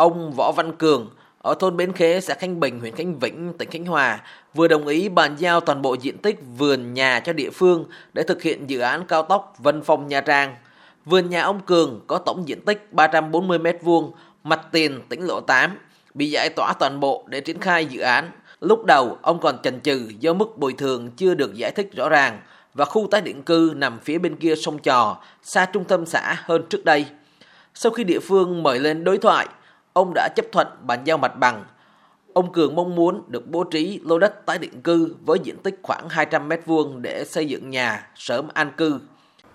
Ông 0.00 0.32
Võ 0.32 0.52
Văn 0.52 0.72
Cường 0.72 1.10
ở 1.42 1.54
thôn 1.58 1.76
Bến 1.76 1.92
Khế, 1.92 2.20
xã 2.20 2.34
Khánh 2.34 2.60
Bình, 2.60 2.80
huyện 2.80 2.94
Khánh 2.94 3.18
Vĩnh, 3.18 3.52
tỉnh 3.58 3.70
Khánh 3.70 3.84
Hòa 3.84 4.20
vừa 4.54 4.68
đồng 4.68 4.86
ý 4.86 5.08
bàn 5.08 5.36
giao 5.38 5.60
toàn 5.60 5.82
bộ 5.82 5.94
diện 5.94 6.18
tích 6.18 6.40
vườn 6.58 6.94
nhà 6.94 7.20
cho 7.20 7.32
địa 7.32 7.50
phương 7.50 7.84
để 8.12 8.22
thực 8.22 8.42
hiện 8.42 8.70
dự 8.70 8.80
án 8.80 9.06
cao 9.06 9.22
tốc 9.22 9.54
Vân 9.58 9.82
Phong 9.82 10.08
Nha 10.08 10.20
Trang. 10.20 10.54
Vườn 11.04 11.30
nhà 11.30 11.42
ông 11.42 11.60
Cường 11.60 12.00
có 12.06 12.18
tổng 12.18 12.48
diện 12.48 12.60
tích 12.64 12.88
340 12.92 13.58
m2, 13.58 14.10
mặt 14.44 14.60
tiền 14.72 15.00
tỉnh 15.08 15.26
lộ 15.26 15.40
8, 15.40 15.78
bị 16.14 16.30
giải 16.30 16.48
tỏa 16.48 16.72
toàn 16.78 17.00
bộ 17.00 17.24
để 17.28 17.40
triển 17.40 17.60
khai 17.60 17.86
dự 17.86 18.00
án. 18.00 18.30
Lúc 18.60 18.84
đầu, 18.84 19.18
ông 19.22 19.40
còn 19.40 19.58
chần 19.62 19.80
chừ 19.80 20.08
do 20.20 20.32
mức 20.32 20.58
bồi 20.58 20.72
thường 20.72 21.10
chưa 21.16 21.34
được 21.34 21.54
giải 21.54 21.70
thích 21.70 21.90
rõ 21.96 22.08
ràng 22.08 22.40
và 22.74 22.84
khu 22.84 23.08
tái 23.10 23.20
định 23.20 23.42
cư 23.42 23.72
nằm 23.76 23.98
phía 23.98 24.18
bên 24.18 24.36
kia 24.36 24.54
sông 24.56 24.78
Trò, 24.78 25.16
xa 25.42 25.66
trung 25.72 25.84
tâm 25.84 26.06
xã 26.06 26.36
hơn 26.44 26.62
trước 26.70 26.84
đây. 26.84 27.06
Sau 27.74 27.92
khi 27.92 28.04
địa 28.04 28.20
phương 28.20 28.62
mời 28.62 28.78
lên 28.78 29.04
đối 29.04 29.18
thoại, 29.18 29.46
ông 29.92 30.12
đã 30.14 30.28
chấp 30.36 30.44
thuận 30.52 30.66
bàn 30.86 31.00
giao 31.04 31.18
mặt 31.18 31.32
bằng. 31.36 31.64
Ông 32.32 32.52
Cường 32.52 32.74
mong 32.74 32.94
muốn 32.94 33.22
được 33.28 33.50
bố 33.50 33.64
trí 33.64 34.00
lô 34.04 34.18
đất 34.18 34.46
tái 34.46 34.58
định 34.58 34.80
cư 34.82 35.14
với 35.26 35.38
diện 35.42 35.56
tích 35.62 35.78
khoảng 35.82 36.08
200 36.08 36.48
m 36.48 36.52
vuông 36.66 37.02
để 37.02 37.24
xây 37.24 37.46
dựng 37.46 37.70
nhà, 37.70 38.10
sớm 38.14 38.48
an 38.54 38.70
cư. 38.76 38.98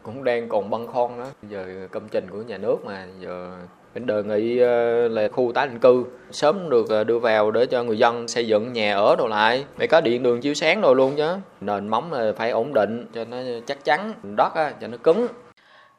Cũng 0.03 0.23
đang 0.23 0.49
còn 0.49 0.69
băn 0.69 0.87
khoăn 0.87 1.19
đó, 1.19 1.25
giờ 1.49 1.87
công 1.91 2.09
trình 2.11 2.29
của 2.29 2.41
nhà 2.41 2.57
nước 2.57 2.77
mà 2.85 3.07
giờ 3.19 3.57
mình 3.93 4.05
đề 4.05 4.23
nghị 4.23 4.59
ờ, 4.59 5.07
là 5.07 5.27
khu 5.27 5.51
tái 5.55 5.67
định 5.67 5.79
cư. 5.79 6.03
Sớm 6.31 6.69
được 6.69 6.89
ờ, 6.89 7.03
đưa 7.03 7.19
vào 7.19 7.51
để 7.51 7.65
cho 7.65 7.83
người 7.83 7.97
dân 7.97 8.27
xây 8.27 8.47
dựng 8.47 8.73
nhà 8.73 8.95
ở 8.95 9.15
đồ 9.17 9.27
lại. 9.27 9.65
Phải 9.77 9.87
có 9.87 10.01
điện 10.01 10.23
đường 10.23 10.41
chiếu 10.41 10.53
sáng 10.53 10.81
rồi 10.81 10.95
luôn 10.95 11.13
chứ. 11.17 11.35
Nền 11.61 11.87
móng 11.87 12.13
là 12.13 12.31
phải 12.37 12.51
ổn 12.51 12.73
định 12.73 13.05
cho 13.13 13.25
nó 13.25 13.37
chắc 13.65 13.83
chắn 13.83 14.13
đất 14.23 14.53
cho 14.81 14.87
nó 14.87 14.97
cứng. 14.97 15.27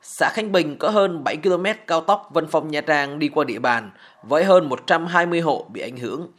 Xã 0.02 0.30
Khánh 0.30 0.52
Bình 0.52 0.76
có 0.78 0.90
hơn 0.90 1.24
7 1.24 1.36
km 1.36 1.64
cao 1.86 2.00
tốc 2.00 2.30
Vân 2.32 2.46
Phong 2.46 2.70
Nha 2.70 2.80
Trang 2.80 3.18
đi 3.18 3.28
qua 3.28 3.44
địa 3.44 3.58
bàn 3.58 3.90
với 4.22 4.44
hơn 4.44 4.68
120 4.68 5.40
hộ 5.40 5.66
bị 5.72 5.80
ảnh 5.80 5.96
hưởng. 5.96 6.32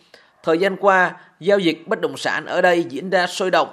Thời 0.44 0.58
gian 0.58 0.76
qua, 0.78 1.16
giao 1.40 1.60
dịch 1.60 1.88
bất 1.88 2.02
động 2.02 2.18
sản 2.18 2.46
ở 2.46 2.62
đây 2.62 2.84
diễn 2.84 3.10
ra 3.10 3.28
sôi 3.28 3.52
động. 3.52 3.68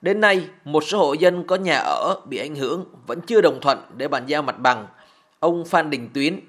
Đến 0.00 0.20
nay, 0.20 0.48
một 0.64 0.84
số 0.84 0.98
hộ 0.98 1.12
dân 1.12 1.46
có 1.46 1.56
nhà 1.56 1.76
ở 1.76 2.20
bị 2.28 2.38
ảnh 2.38 2.54
hưởng 2.54 2.84
vẫn 3.06 3.20
chưa 3.20 3.40
đồng 3.40 3.60
thuận 3.60 3.78
để 3.96 4.08
bàn 4.08 4.26
giao 4.26 4.42
mặt 4.42 4.58
bằng. 4.58 4.86
Ông 5.40 5.64
Phan 5.64 5.90
Đình 5.90 6.10
Tuyến, 6.14 6.40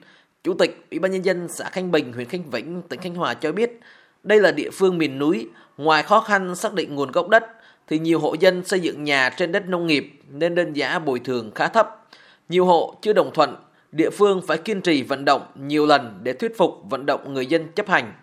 Chủ 0.43 0.53
tịch 0.53 0.85
Ủy 0.91 0.99
ban 0.99 1.11
nhân 1.11 1.25
dân 1.25 1.47
xã 1.49 1.69
Khánh 1.69 1.91
Bình, 1.91 2.13
huyện 2.13 2.27
Khánh 2.27 2.49
Vĩnh, 2.49 2.81
tỉnh 2.81 2.99
Khánh 2.99 3.15
Hòa 3.15 3.33
cho 3.33 3.51
biết, 3.51 3.79
đây 4.23 4.41
là 4.41 4.51
địa 4.51 4.69
phương 4.73 4.97
miền 4.97 5.19
núi, 5.19 5.49
ngoài 5.77 6.03
khó 6.03 6.21
khăn 6.21 6.55
xác 6.55 6.73
định 6.73 6.95
nguồn 6.95 7.11
gốc 7.11 7.29
đất 7.29 7.43
thì 7.87 7.99
nhiều 7.99 8.19
hộ 8.19 8.35
dân 8.39 8.65
xây 8.65 8.79
dựng 8.79 9.03
nhà 9.03 9.29
trên 9.29 9.51
đất 9.51 9.67
nông 9.67 9.87
nghiệp 9.87 10.13
nên 10.29 10.55
đơn 10.55 10.73
giá 10.73 10.99
bồi 10.99 11.19
thường 11.19 11.51
khá 11.55 11.67
thấp. 11.67 12.07
Nhiều 12.49 12.65
hộ 12.65 12.95
chưa 13.01 13.13
đồng 13.13 13.31
thuận, 13.33 13.55
địa 13.91 14.09
phương 14.09 14.41
phải 14.47 14.57
kiên 14.57 14.81
trì 14.81 15.03
vận 15.03 15.25
động 15.25 15.41
nhiều 15.55 15.85
lần 15.85 16.19
để 16.23 16.33
thuyết 16.33 16.57
phục 16.57 16.71
vận 16.89 17.05
động 17.05 17.33
người 17.33 17.45
dân 17.45 17.67
chấp 17.75 17.87
hành. 17.87 18.13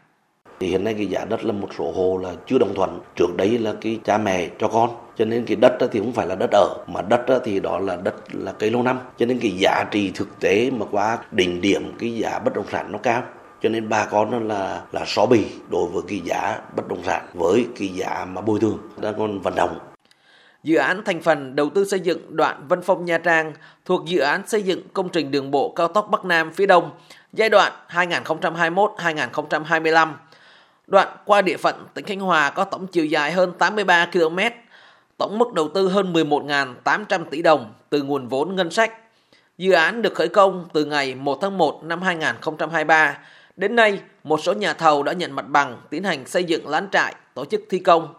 Thì 0.60 0.66
hiện 0.68 0.84
nay 0.84 0.94
cái 0.94 1.06
giá 1.06 1.24
đất 1.24 1.44
là 1.44 1.52
một 1.52 1.68
số 1.78 1.92
hộ 1.92 2.18
là 2.22 2.32
chưa 2.46 2.58
đồng 2.58 2.74
thuận, 2.74 3.00
trước 3.16 3.26
đấy 3.36 3.58
là 3.58 3.74
cái 3.80 3.98
cha 4.04 4.18
mẹ 4.18 4.48
cho 4.58 4.68
con, 4.68 4.90
cho 5.16 5.24
nên 5.24 5.44
cái 5.46 5.56
đất 5.56 5.72
thì 5.92 6.00
không 6.00 6.12
phải 6.12 6.26
là 6.26 6.34
đất 6.34 6.50
ở, 6.52 6.84
mà 6.86 7.02
đất 7.02 7.40
thì 7.44 7.60
đó 7.60 7.78
là 7.78 7.96
đất 7.96 8.14
là 8.32 8.52
cây 8.52 8.70
lâu 8.70 8.82
năm, 8.82 8.98
cho 9.18 9.26
nên 9.26 9.38
cái 9.38 9.50
giá 9.50 9.84
trị 9.90 10.12
thực 10.14 10.40
tế 10.40 10.70
mà 10.70 10.86
qua 10.90 11.18
đỉnh 11.30 11.60
điểm 11.60 11.92
cái 11.98 12.14
giá 12.14 12.38
bất 12.38 12.54
động 12.54 12.66
sản 12.72 12.92
nó 12.92 12.98
cao. 12.98 13.22
Cho 13.62 13.68
nên 13.68 13.88
bà 13.88 14.04
con 14.04 14.30
nó 14.30 14.38
là 14.38 14.82
là 14.92 15.02
xó 15.06 15.26
bì 15.26 15.44
đối 15.70 15.86
với 15.86 16.02
cái 16.08 16.20
giá 16.24 16.60
bất 16.76 16.88
động 16.88 17.02
sản 17.04 17.26
với 17.34 17.66
cái 17.78 17.88
giá 17.88 18.26
mà 18.32 18.40
bồi 18.40 18.60
thường. 18.60 18.78
Đang 18.96 19.14
còn 19.18 19.40
vận 19.40 19.54
động 19.54 19.78
Dự 20.62 20.76
án 20.76 21.02
thành 21.04 21.22
phần 21.22 21.56
đầu 21.56 21.70
tư 21.70 21.84
xây 21.84 22.00
dựng 22.00 22.36
đoạn 22.36 22.68
Vân 22.68 22.82
Phong 22.82 23.04
Nha 23.04 23.18
Trang 23.18 23.52
thuộc 23.84 24.06
dự 24.06 24.20
án 24.20 24.48
xây 24.48 24.62
dựng 24.62 24.82
công 24.92 25.08
trình 25.08 25.30
đường 25.30 25.50
bộ 25.50 25.72
cao 25.76 25.88
tốc 25.88 26.08
Bắc 26.10 26.24
Nam 26.24 26.52
phía 26.52 26.66
Đông 26.66 26.90
giai 27.32 27.48
đoạn 27.48 27.72
2021-2025. 27.88 30.12
Đoạn 30.86 31.08
qua 31.24 31.42
địa 31.42 31.56
phận 31.56 31.86
tỉnh 31.94 32.04
Khánh 32.04 32.20
Hòa 32.20 32.50
có 32.50 32.64
tổng 32.64 32.86
chiều 32.86 33.04
dài 33.04 33.32
hơn 33.32 33.52
83 33.58 34.06
km, 34.06 34.38
tổng 35.18 35.38
mức 35.38 35.52
đầu 35.52 35.68
tư 35.68 35.88
hơn 35.88 36.12
11.800 36.12 37.24
tỷ 37.24 37.42
đồng 37.42 37.72
từ 37.90 38.02
nguồn 38.02 38.28
vốn 38.28 38.56
ngân 38.56 38.70
sách. 38.70 38.92
Dự 39.58 39.72
án 39.72 40.02
được 40.02 40.14
khởi 40.14 40.28
công 40.28 40.68
từ 40.72 40.84
ngày 40.84 41.14
1 41.14 41.38
tháng 41.40 41.58
1 41.58 41.84
năm 41.84 42.02
2023. 42.02 43.18
Đến 43.56 43.76
nay, 43.76 44.00
một 44.24 44.40
số 44.42 44.52
nhà 44.52 44.72
thầu 44.72 45.02
đã 45.02 45.12
nhận 45.12 45.32
mặt 45.32 45.48
bằng 45.48 45.80
tiến 45.90 46.04
hành 46.04 46.26
xây 46.26 46.44
dựng 46.44 46.68
lán 46.68 46.88
trại, 46.92 47.14
tổ 47.34 47.44
chức 47.44 47.60
thi 47.70 47.78
công. 47.78 48.14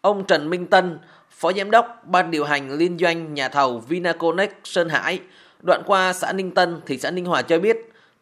Ông 0.00 0.24
Trần 0.24 0.50
Minh 0.50 0.66
Tân, 0.66 0.98
Phó 1.40 1.52
Giám 1.52 1.70
đốc 1.70 1.86
Ban 2.04 2.30
điều 2.30 2.44
hành 2.44 2.70
liên 2.70 2.98
doanh 2.98 3.34
nhà 3.34 3.48
thầu 3.48 3.78
Vinaconex 3.78 4.48
Sơn 4.64 4.88
Hải, 4.88 5.20
đoạn 5.62 5.82
qua 5.86 6.12
xã 6.12 6.32
Ninh 6.32 6.50
Tân, 6.54 6.80
thị 6.86 6.98
xã 6.98 7.10
Ninh 7.10 7.24
Hòa 7.24 7.42
cho 7.42 7.58
biết, 7.58 7.76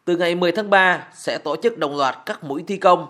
từ 0.05 0.17
ngày 0.17 0.35
10 0.35 0.51
tháng 0.51 0.69
3 0.69 1.07
sẽ 1.13 1.37
tổ 1.37 1.55
chức 1.55 1.77
đồng 1.77 1.97
loạt 1.97 2.15
các 2.25 2.43
mũi 2.43 2.63
thi 2.67 2.77
công. 2.77 3.07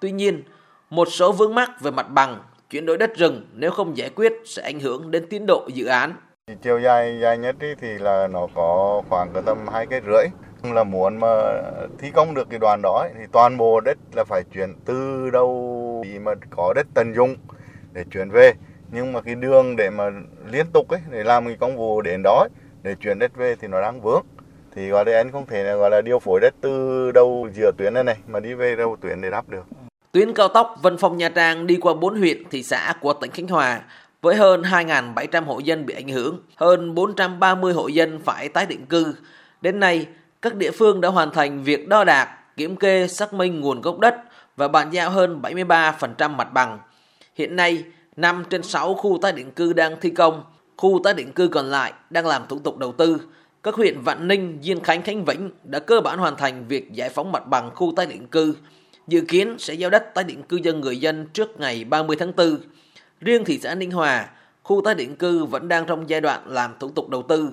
Tuy 0.00 0.10
nhiên, 0.10 0.42
một 0.90 1.08
số 1.10 1.32
vướng 1.32 1.54
mắc 1.54 1.70
về 1.80 1.90
mặt 1.90 2.10
bằng, 2.10 2.42
chuyển 2.70 2.86
đổi 2.86 2.98
đất 2.98 3.16
rừng 3.16 3.46
nếu 3.54 3.70
không 3.70 3.96
giải 3.96 4.10
quyết 4.14 4.32
sẽ 4.44 4.62
ảnh 4.62 4.80
hưởng 4.80 5.10
đến 5.10 5.26
tiến 5.30 5.44
độ 5.46 5.68
dự 5.74 5.86
án. 5.86 6.14
Chiều 6.62 6.80
dài 6.80 7.18
dài 7.22 7.38
nhất 7.38 7.56
thì 7.60 7.88
là 7.98 8.28
nó 8.28 8.46
có 8.54 9.02
khoảng 9.08 9.32
tầm 9.46 9.58
hai 9.72 9.86
cái 9.86 10.00
rưỡi 10.06 10.24
là 10.74 10.84
muốn 10.84 11.20
mà 11.20 11.62
thi 11.98 12.10
công 12.14 12.34
được 12.34 12.50
cái 12.50 12.58
đoàn 12.58 12.80
đó 12.82 13.08
thì 13.18 13.24
toàn 13.32 13.56
bộ 13.56 13.80
đất 13.80 13.98
là 14.14 14.24
phải 14.24 14.42
chuyển 14.54 14.74
từ 14.84 15.30
đâu 15.30 16.04
mà 16.20 16.32
có 16.50 16.72
đất 16.76 16.86
tận 16.94 17.14
dụng 17.14 17.36
để 17.92 18.04
chuyển 18.12 18.30
về 18.30 18.52
nhưng 18.92 19.12
mà 19.12 19.20
cái 19.20 19.34
đường 19.34 19.76
để 19.76 19.90
mà 19.90 20.04
liên 20.50 20.66
tục 20.72 20.88
ấy 20.88 21.00
để 21.10 21.24
làm 21.24 21.46
cái 21.46 21.56
công 21.60 21.76
vụ 21.76 22.00
đến 22.00 22.20
đó 22.24 22.38
ấy, 22.40 22.48
để 22.82 22.94
chuyển 23.00 23.18
đất 23.18 23.36
về 23.36 23.56
thì 23.60 23.68
nó 23.68 23.80
đang 23.80 24.00
vướng 24.00 24.22
thì 24.74 24.88
gọi 24.88 25.04
là 25.04 25.16
anh 25.16 25.32
không 25.32 25.46
thể 25.46 25.64
là 25.64 25.74
gọi 25.74 25.90
là 25.90 26.00
điều 26.00 26.18
phối 26.18 26.40
đất 26.40 26.54
từ 26.60 27.10
đầu 27.12 27.48
giữa 27.54 27.70
tuyến 27.78 27.94
này 27.94 28.04
này 28.04 28.16
mà 28.28 28.40
đi 28.40 28.54
về 28.54 28.76
đâu 28.76 28.96
tuyến 29.00 29.20
để 29.20 29.30
đáp 29.30 29.48
được 29.48 29.64
Tuyến 30.12 30.34
cao 30.34 30.48
tốc 30.48 30.78
Vân 30.82 30.96
Phong 30.98 31.16
Nha 31.16 31.28
Trang 31.28 31.66
đi 31.66 31.76
qua 31.76 31.94
4 31.94 32.18
huyện, 32.18 32.48
thị 32.50 32.62
xã 32.62 32.94
của 33.00 33.12
tỉnh 33.12 33.30
Khánh 33.30 33.48
Hòa 33.48 33.80
với 34.22 34.36
hơn 34.36 34.62
2.700 34.62 35.44
hộ 35.44 35.58
dân 35.58 35.86
bị 35.86 35.94
ảnh 35.94 36.08
hưởng, 36.08 36.40
hơn 36.56 36.94
430 36.94 37.72
hộ 37.72 37.88
dân 37.88 38.20
phải 38.24 38.48
tái 38.48 38.66
định 38.66 38.86
cư. 38.86 39.14
Đến 39.60 39.80
nay, 39.80 40.06
các 40.42 40.54
địa 40.54 40.70
phương 40.70 41.00
đã 41.00 41.08
hoàn 41.08 41.30
thành 41.30 41.62
việc 41.62 41.88
đo 41.88 42.04
đạc, 42.04 42.38
kiểm 42.56 42.76
kê, 42.76 43.08
xác 43.08 43.32
minh 43.32 43.60
nguồn 43.60 43.80
gốc 43.80 43.98
đất 43.98 44.14
và 44.56 44.68
bàn 44.68 44.90
giao 44.90 45.10
hơn 45.10 45.40
73% 45.42 46.30
mặt 46.30 46.52
bằng. 46.52 46.78
Hiện 47.34 47.56
nay, 47.56 47.84
5 48.16 48.44
trên 48.50 48.62
6 48.62 48.94
khu 48.94 49.18
tái 49.22 49.32
định 49.32 49.50
cư 49.50 49.72
đang 49.72 49.96
thi 50.00 50.10
công, 50.10 50.44
khu 50.76 51.00
tái 51.04 51.14
định 51.14 51.32
cư 51.32 51.48
còn 51.48 51.66
lại 51.66 51.92
đang 52.10 52.26
làm 52.26 52.42
thủ 52.48 52.58
tục 52.58 52.78
đầu 52.78 52.92
tư. 52.92 53.20
Các 53.62 53.74
huyện 53.74 54.00
Vạn 54.00 54.28
Ninh, 54.28 54.58
Diên 54.62 54.80
Khánh, 54.80 55.02
Khánh 55.02 55.24
Vĩnh 55.24 55.50
đã 55.64 55.78
cơ 55.78 56.00
bản 56.00 56.18
hoàn 56.18 56.36
thành 56.36 56.64
việc 56.68 56.92
giải 56.92 57.08
phóng 57.08 57.32
mặt 57.32 57.46
bằng 57.46 57.70
khu 57.74 57.92
tái 57.96 58.06
định 58.06 58.26
cư, 58.26 58.54
dự 59.08 59.20
kiến 59.28 59.56
sẽ 59.58 59.74
giao 59.74 59.90
đất 59.90 60.14
tái 60.14 60.24
định 60.24 60.42
cư 60.42 60.60
cho 60.64 60.72
người 60.72 61.00
dân 61.00 61.26
trước 61.32 61.60
ngày 61.60 61.84
30 61.84 62.16
tháng 62.20 62.32
4. 62.36 62.58
Riêng 63.20 63.44
thị 63.44 63.58
xã 63.62 63.74
Ninh 63.74 63.90
Hòa, 63.90 64.28
khu 64.62 64.82
tái 64.84 64.94
định 64.94 65.16
cư 65.16 65.44
vẫn 65.44 65.68
đang 65.68 65.86
trong 65.86 66.08
giai 66.08 66.20
đoạn 66.20 66.42
làm 66.46 66.74
thủ 66.80 66.88
tục 66.88 67.08
đầu 67.08 67.22
tư. 67.22 67.50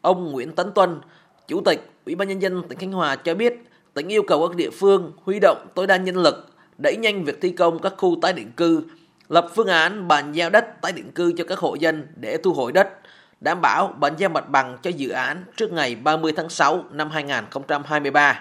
Ông 0.00 0.32
Nguyễn 0.32 0.52
Tấn 0.52 0.72
Tuân, 0.74 1.00
Chủ 1.48 1.60
tịch 1.60 1.90
Ủy 2.06 2.14
ban 2.14 2.28
nhân 2.28 2.42
dân 2.42 2.62
tỉnh 2.68 2.78
Khánh 2.78 2.92
Hòa 2.92 3.16
cho 3.16 3.34
biết, 3.34 3.64
tỉnh 3.94 4.08
yêu 4.08 4.22
cầu 4.26 4.48
các 4.48 4.56
địa 4.56 4.70
phương 4.70 5.12
huy 5.24 5.38
động 5.40 5.66
tối 5.74 5.86
đa 5.86 5.96
nhân 5.96 6.16
lực, 6.16 6.46
đẩy 6.78 6.96
nhanh 6.96 7.24
việc 7.24 7.40
thi 7.40 7.50
công 7.50 7.78
các 7.78 7.94
khu 7.96 8.16
tái 8.22 8.32
định 8.32 8.52
cư, 8.56 8.82
lập 9.32 9.46
phương 9.54 9.66
án 9.66 10.08
bàn 10.08 10.32
giao 10.32 10.50
đất 10.50 10.80
tái 10.82 10.92
định 10.92 11.12
cư 11.12 11.32
cho 11.36 11.44
các 11.48 11.58
hộ 11.58 11.74
dân 11.74 12.06
để 12.16 12.38
thu 12.44 12.52
hồi 12.52 12.72
đất, 12.72 12.88
đảm 13.40 13.60
bảo 13.60 13.94
bàn 13.98 14.14
giao 14.18 14.30
mặt 14.30 14.48
bằng 14.48 14.78
cho 14.82 14.90
dự 14.90 15.08
án 15.08 15.44
trước 15.56 15.72
ngày 15.72 15.94
30 15.94 16.32
tháng 16.36 16.48
6 16.48 16.84
năm 16.90 17.10
2023. 17.10 18.40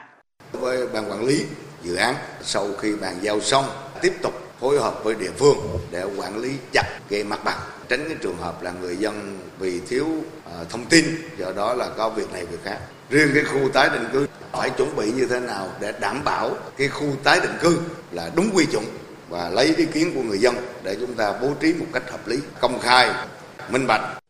Với 0.52 0.88
ban 0.94 1.12
quản 1.12 1.26
lý 1.26 1.46
dự 1.84 1.96
án 1.96 2.16
sau 2.42 2.68
khi 2.80 2.96
bàn 2.96 3.16
giao 3.22 3.40
xong 3.40 3.66
tiếp 4.02 4.14
tục 4.22 4.34
phối 4.60 4.80
hợp 4.80 5.04
với 5.04 5.16
địa 5.16 5.32
phương 5.38 5.58
để 5.92 6.04
quản 6.18 6.38
lý 6.38 6.52
chặt 6.74 7.00
cái 7.10 7.24
mặt 7.24 7.40
bằng 7.44 7.60
tránh 7.90 8.06
cái 8.08 8.18
trường 8.22 8.38
hợp 8.38 8.64
là 8.64 8.72
người 8.82 8.98
dân 8.98 9.40
vì 9.60 9.80
thiếu 9.90 10.06
uh, 10.06 10.70
thông 10.70 10.86
tin 10.86 11.06
do 11.38 11.52
đó 11.56 11.74
là 11.74 11.90
có 11.98 12.10
việc 12.10 12.34
này 12.34 12.46
việc 12.46 12.64
khác 12.64 12.78
riêng 13.10 13.30
cái 13.34 13.44
khu 13.44 13.70
tái 13.70 13.90
định 13.90 14.06
cư 14.14 14.28
phải 14.52 14.70
chuẩn 14.70 14.96
bị 14.96 15.12
như 15.12 15.26
thế 15.26 15.40
nào 15.40 15.68
để 15.80 15.94
đảm 16.02 16.24
bảo 16.24 16.56
cái 16.78 16.88
khu 16.88 17.08
tái 17.24 17.40
định 17.40 17.58
cư 17.62 17.80
là 18.12 18.32
đúng 18.36 18.50
quy 18.54 18.66
chuẩn 18.66 18.84
và 19.32 19.50
lấy 19.50 19.74
ý 19.78 19.86
kiến 19.86 20.12
của 20.16 20.22
người 20.24 20.40
dân 20.40 20.56
để 20.84 20.98
chúng 21.00 21.14
ta 21.14 21.34
bố 21.42 21.54
trí 21.60 21.74
một 21.74 21.86
cách 21.94 22.12
hợp 22.12 22.28
lý, 22.28 22.38
công 22.60 22.80
khai, 22.80 23.10
minh 23.70 23.88
bạch. 23.88 24.21